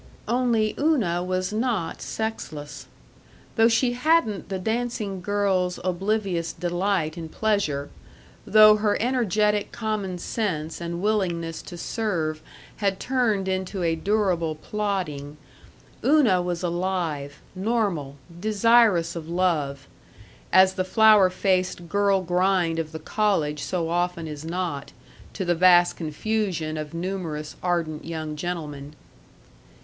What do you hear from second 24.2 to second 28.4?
is not, to the vast confusion of numerous ardent young